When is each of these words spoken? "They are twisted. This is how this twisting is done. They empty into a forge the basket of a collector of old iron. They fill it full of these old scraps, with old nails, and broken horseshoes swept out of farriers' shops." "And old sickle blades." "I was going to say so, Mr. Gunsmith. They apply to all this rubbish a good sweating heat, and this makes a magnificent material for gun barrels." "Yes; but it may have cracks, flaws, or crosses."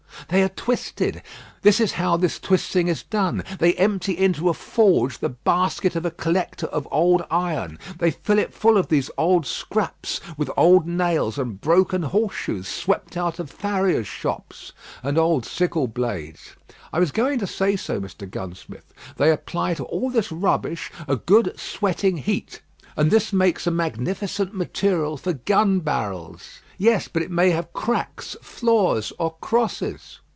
"They 0.27 0.43
are 0.43 0.49
twisted. 0.49 1.23
This 1.61 1.81
is 1.81 1.93
how 1.93 2.15
this 2.15 2.39
twisting 2.39 2.87
is 2.87 3.03
done. 3.03 3.43
They 3.59 3.73
empty 3.73 4.17
into 4.17 4.47
a 4.47 4.53
forge 4.53 5.17
the 5.19 5.27
basket 5.27 5.93
of 5.93 6.05
a 6.05 6.11
collector 6.11 6.67
of 6.67 6.87
old 6.89 7.25
iron. 7.29 7.77
They 7.97 8.11
fill 8.11 8.39
it 8.39 8.53
full 8.53 8.77
of 8.77 8.87
these 8.87 9.11
old 9.17 9.45
scraps, 9.45 10.21
with 10.37 10.49
old 10.55 10.87
nails, 10.87 11.37
and 11.37 11.59
broken 11.59 12.03
horseshoes 12.03 12.69
swept 12.69 13.17
out 13.17 13.39
of 13.39 13.51
farriers' 13.51 14.07
shops." 14.07 14.71
"And 15.03 15.17
old 15.17 15.45
sickle 15.45 15.87
blades." 15.87 16.55
"I 16.93 16.99
was 16.99 17.11
going 17.11 17.37
to 17.39 17.47
say 17.47 17.75
so, 17.75 17.99
Mr. 17.99 18.29
Gunsmith. 18.29 18.93
They 19.17 19.31
apply 19.31 19.73
to 19.73 19.83
all 19.83 20.09
this 20.09 20.31
rubbish 20.31 20.91
a 21.09 21.17
good 21.17 21.59
sweating 21.59 22.15
heat, 22.17 22.61
and 22.95 23.11
this 23.11 23.33
makes 23.33 23.67
a 23.67 23.71
magnificent 23.71 24.53
material 24.53 25.17
for 25.17 25.33
gun 25.33 25.79
barrels." 25.79 26.59
"Yes; 26.77 27.07
but 27.07 27.21
it 27.21 27.29
may 27.31 27.51
have 27.51 27.71
cracks, 27.73 28.35
flaws, 28.41 29.13
or 29.19 29.35
crosses." 29.39 30.19